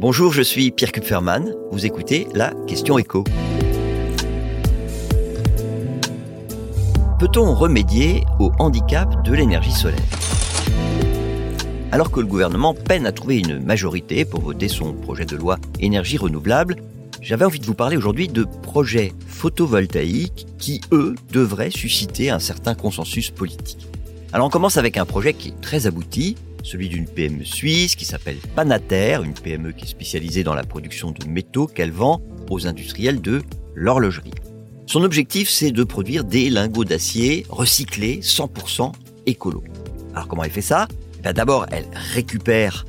Bonjour, 0.00 0.32
je 0.32 0.42
suis 0.42 0.70
Pierre 0.70 0.92
Kupferman. 0.92 1.56
Vous 1.72 1.84
écoutez 1.84 2.28
la 2.32 2.52
question 2.68 2.98
écho. 2.98 3.24
Peut-on 7.18 7.52
remédier 7.52 8.22
au 8.38 8.52
handicap 8.60 9.24
de 9.24 9.34
l'énergie 9.34 9.72
solaire? 9.72 9.98
Alors 11.90 12.12
que 12.12 12.20
le 12.20 12.26
gouvernement 12.26 12.74
peine 12.74 13.06
à 13.06 13.12
trouver 13.12 13.38
une 13.40 13.58
majorité 13.58 14.24
pour 14.24 14.40
voter 14.40 14.68
son 14.68 14.92
projet 14.92 15.24
de 15.24 15.34
loi 15.34 15.58
énergie 15.80 16.16
renouvelable, 16.16 16.76
j'avais 17.20 17.44
envie 17.44 17.58
de 17.58 17.66
vous 17.66 17.74
parler 17.74 17.96
aujourd'hui 17.96 18.28
de 18.28 18.44
projets 18.44 19.12
photovoltaïques 19.26 20.46
qui, 20.58 20.80
eux, 20.92 21.16
devraient 21.32 21.72
susciter 21.72 22.30
un 22.30 22.38
certain 22.38 22.76
consensus 22.76 23.30
politique. 23.30 23.88
Alors 24.32 24.46
on 24.46 24.50
commence 24.50 24.76
avec 24.76 24.96
un 24.96 25.06
projet 25.06 25.34
qui 25.34 25.48
est 25.48 25.60
très 25.60 25.88
abouti, 25.88 26.36
celui 26.62 26.88
d'une 26.88 27.06
PME 27.06 27.44
suisse 27.44 27.96
qui 27.96 28.04
s'appelle 28.04 28.36
Panater, 28.54 29.20
une 29.24 29.34
PME 29.34 29.72
qui 29.72 29.84
est 29.84 29.88
spécialisée 29.88 30.44
dans 30.44 30.54
la 30.54 30.64
production 30.64 31.10
de 31.10 31.26
métaux 31.26 31.66
qu'elle 31.66 31.92
vend 31.92 32.22
aux 32.50 32.66
industriels 32.66 33.20
de 33.20 33.42
l'horlogerie. 33.74 34.32
Son 34.86 35.02
objectif, 35.02 35.50
c'est 35.50 35.70
de 35.70 35.84
produire 35.84 36.24
des 36.24 36.48
lingots 36.48 36.84
d'acier 36.84 37.44
recyclés 37.48 38.20
100% 38.20 38.92
écolo. 39.26 39.62
Alors 40.14 40.28
comment 40.28 40.44
elle 40.44 40.50
fait 40.50 40.62
ça? 40.62 40.88
Eh 41.28 41.32
D'abord, 41.32 41.66
elle 41.70 41.84
récupère 42.14 42.86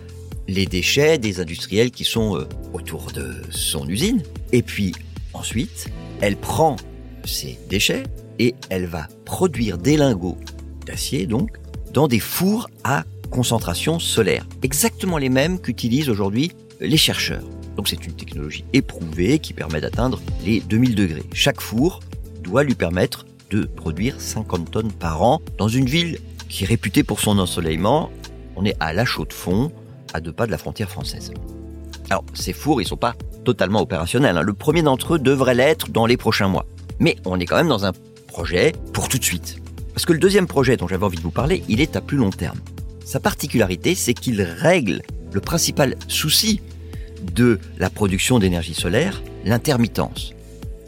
les 0.48 0.66
déchets 0.66 1.18
des 1.18 1.40
industriels 1.40 1.92
qui 1.92 2.06
sont 2.06 2.38
euh, 2.38 2.48
autour 2.74 3.12
de 3.12 3.36
son 3.52 3.88
usine. 3.88 4.24
Et 4.52 4.62
puis 4.62 4.94
ensuite, 5.34 5.90
elle 6.22 6.38
prend 6.38 6.76
ces 7.26 7.60
déchets 7.70 8.04
et 8.40 8.56
elle 8.70 8.86
va 8.86 9.08
produire 9.26 9.78
des 9.78 9.98
lingots 9.98 10.38
d'acier, 10.86 11.28
donc, 11.28 11.58
dans 11.94 12.08
des 12.08 12.20
fours 12.20 12.70
à 12.84 13.04
concentration 13.30 14.00
solaire. 14.00 14.46
Exactement 14.64 15.18
les 15.18 15.30
mêmes 15.30 15.60
qu'utilisent 15.60 16.10
aujourd'hui 16.10 16.52
les 16.80 16.98
chercheurs. 16.98 17.44
Donc 17.76 17.88
c'est 17.88 18.06
une 18.06 18.14
technologie 18.14 18.66
éprouvée 18.74 19.40
qui 19.40 19.54
permet 19.54 19.82
d'atteindre 19.82 20.20
les 20.46 20.60
2000 20.60 20.96
degrés. 20.96 21.24
Chaque 21.34 21.62
four 21.62 22.02
doit 22.44 22.64
lui 22.64 22.76
permettre 22.76 23.26
de 23.50 23.64
produire 23.64 24.20
50 24.20 24.72
tonnes 24.72 24.92
par 24.92 25.22
an 25.24 25.42
dans 25.58 25.68
une 25.68 25.86
ville 25.86 26.20
qui 26.50 26.64
est 26.64 26.68
réputée 26.68 27.04
pour 27.04 27.20
son 27.20 27.40
ensoleillement. 27.40 28.10
On 28.56 28.66
est 28.66 28.76
à 28.80 28.94
La 28.94 29.06
Chaux-de-Fonds, 29.06 29.72
à 30.14 30.20
deux 30.20 30.32
pas 30.34 30.46
de 30.46 30.52
la 30.52 30.58
frontière 30.58 30.90
française. 30.90 31.32
Alors 32.10 32.24
ces 32.34 32.54
fours, 32.54 32.82
ils 32.82 32.88
sont 32.88 32.98
pas 32.98 33.16
totalement 33.46 33.82
opérationnels. 33.82 34.38
Hein. 34.38 34.42
Le 34.42 34.54
premier 34.54 34.82
d'entre 34.82 35.16
eux 35.16 35.20
devrait 35.20 35.56
l'être 35.56 35.90
dans 35.90 36.06
les 36.06 36.18
prochains 36.18 36.48
mois. 36.48 36.66
Mais 37.00 37.16
on 37.26 37.40
est 37.40 37.46
quand 37.46 37.58
même 37.58 37.70
dans 37.70 37.86
un 37.86 37.94
projet 38.28 38.74
pour 38.94 39.10
tout 39.10 39.18
de 39.18 39.24
suite. 39.24 39.58
Parce 39.94 40.06
que 40.06 40.14
le 40.14 40.20
deuxième 40.20 40.48
projet 40.48 40.78
dont 40.78 40.88
j'avais 40.88 41.06
envie 41.06 41.18
de 41.18 41.24
vous 41.24 41.32
parler, 41.32 41.64
il 41.68 41.82
est 41.82 41.96
à 41.96 42.02
plus 42.02 42.18
long 42.18 42.30
terme. 42.30 42.58
Sa 43.10 43.20
particularité, 43.20 43.96
c'est 43.96 44.14
qu'il 44.14 44.40
règle 44.44 45.02
le 45.34 45.42
principal 45.42 45.96
souci 46.08 46.62
de 47.34 47.60
la 47.80 47.90
production 47.90 48.38
d'énergie 48.38 48.76
solaire, 48.76 49.24
l'intermittence. 49.46 50.36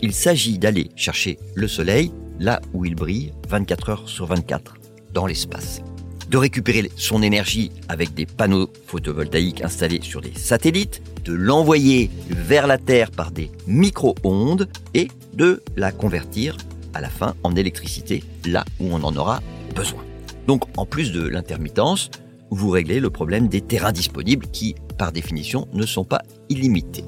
Il 0.03 0.13
s'agit 0.13 0.59
d'aller 0.59 0.91
chercher 0.95 1.39
le 1.55 1.67
soleil 1.67 2.11
là 2.39 2.61
où 2.73 2.85
il 2.85 2.93
brille 2.93 3.33
24 3.49 3.89
heures 3.89 4.07
sur 4.07 4.27
24, 4.27 4.75
dans 5.11 5.25
l'espace. 5.25 5.81
De 6.29 6.37
récupérer 6.37 6.91
son 6.95 7.23
énergie 7.23 7.71
avec 7.89 8.13
des 8.13 8.27
panneaux 8.27 8.69
photovoltaïques 8.85 9.63
installés 9.63 10.01
sur 10.03 10.21
des 10.21 10.35
satellites, 10.35 11.01
de 11.25 11.33
l'envoyer 11.33 12.11
vers 12.29 12.67
la 12.67 12.77
Terre 12.77 13.09
par 13.09 13.31
des 13.31 13.49
micro-ondes 13.65 14.69
et 14.93 15.07
de 15.33 15.63
la 15.75 15.91
convertir 15.91 16.55
à 16.93 17.01
la 17.01 17.09
fin 17.09 17.33
en 17.41 17.55
électricité 17.55 18.23
là 18.45 18.63
où 18.79 18.89
on 18.91 19.01
en 19.01 19.15
aura 19.15 19.41
besoin. 19.75 20.03
Donc 20.47 20.63
en 20.77 20.85
plus 20.85 21.11
de 21.11 21.27
l'intermittence, 21.27 22.09
vous 22.49 22.69
réglez 22.69 22.99
le 22.99 23.09
problème 23.09 23.47
des 23.47 23.61
terrains 23.61 23.91
disponibles 23.91 24.47
qui, 24.47 24.75
par 24.97 25.11
définition, 25.11 25.67
ne 25.73 25.85
sont 25.85 26.03
pas 26.03 26.21
illimités. 26.49 27.05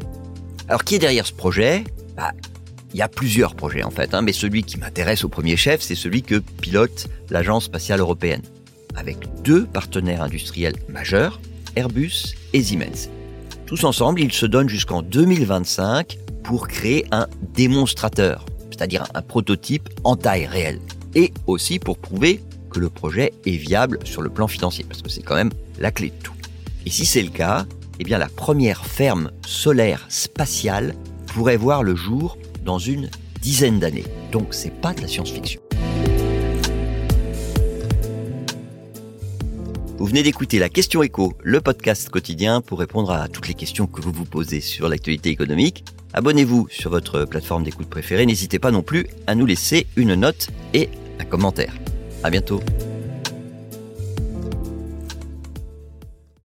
Alors 0.67 0.83
qui 0.83 0.95
est 0.95 0.99
derrière 0.99 1.27
ce 1.27 1.33
projet? 1.33 1.83
Bah, 2.15 2.31
Il 2.93 2.99
y 2.99 3.01
a 3.01 3.09
plusieurs 3.09 3.55
projets 3.55 3.83
en 3.83 3.89
fait, 3.89 4.13
hein, 4.13 4.21
mais 4.21 4.33
celui 4.33 4.63
qui 4.63 4.77
m'intéresse 4.77 5.23
au 5.23 5.29
premier 5.29 5.57
chef, 5.57 5.81
c'est 5.81 5.95
celui 5.95 6.21
que 6.21 6.35
pilote 6.35 7.07
l'Agence 7.29 7.65
spatiale 7.65 7.99
européenne, 7.99 8.43
avec 8.95 9.17
deux 9.43 9.65
partenaires 9.65 10.21
industriels 10.21 10.75
majeurs, 10.87 11.41
Airbus 11.75 12.35
et 12.53 12.61
Siemens. 12.61 13.09
Tous 13.65 13.83
ensemble, 13.83 14.21
ils 14.21 14.31
se 14.31 14.45
donnent 14.45 14.69
jusqu'en 14.69 15.01
2025 15.01 16.19
pour 16.43 16.67
créer 16.67 17.05
un 17.11 17.27
démonstrateur, 17.55 18.45
c'est-à-dire 18.69 19.05
un 19.15 19.21
prototype 19.21 19.89
en 20.03 20.15
taille 20.15 20.45
réelle, 20.45 20.79
et 21.15 21.33
aussi 21.47 21.79
pour 21.79 21.97
prouver 21.97 22.41
le 22.79 22.89
projet 22.89 23.33
est 23.45 23.57
viable 23.57 23.99
sur 24.03 24.21
le 24.21 24.29
plan 24.29 24.47
financier, 24.47 24.85
parce 24.87 25.01
que 25.01 25.09
c'est 25.09 25.23
quand 25.23 25.35
même 25.35 25.51
la 25.79 25.91
clé 25.91 26.09
de 26.09 26.23
tout. 26.23 26.33
Et 26.85 26.89
si 26.89 27.05
c'est 27.05 27.21
le 27.21 27.29
cas, 27.29 27.65
eh 27.99 28.03
bien 28.03 28.17
la 28.17 28.27
première 28.27 28.85
ferme 28.85 29.31
solaire 29.45 30.05
spatiale 30.09 30.95
pourrait 31.27 31.57
voir 31.57 31.83
le 31.83 31.95
jour 31.95 32.37
dans 32.63 32.79
une 32.79 33.09
dizaine 33.41 33.79
d'années. 33.79 34.05
Donc 34.31 34.53
c'est 34.53 34.73
pas 34.73 34.93
de 34.93 35.01
la 35.01 35.07
science-fiction. 35.07 35.61
Vous 39.97 40.05
venez 40.09 40.23
d'écouter 40.23 40.59
la 40.59 40.69
question 40.69 41.01
écho, 41.01 41.33
le 41.43 41.61
podcast 41.61 42.09
quotidien 42.09 42.59
pour 42.59 42.79
répondre 42.79 43.11
à 43.11 43.29
toutes 43.29 43.47
les 43.47 43.53
questions 43.53 43.87
que 43.87 44.01
vous 44.01 44.11
vous 44.11 44.25
posez 44.25 44.59
sur 44.59 44.89
l'actualité 44.89 45.29
économique. 45.29 45.85
Abonnez-vous 46.13 46.67
sur 46.69 46.89
votre 46.89 47.25
plateforme 47.25 47.63
d'écoute 47.63 47.89
préférée. 47.89 48.25
N'hésitez 48.25 48.59
pas 48.59 48.71
non 48.71 48.81
plus 48.81 49.07
à 49.27 49.35
nous 49.35 49.45
laisser 49.45 49.87
une 49.95 50.15
note 50.15 50.49
et 50.73 50.89
un 51.19 51.25
commentaire. 51.25 51.73
À 52.23 52.29
bientôt. 52.29 52.61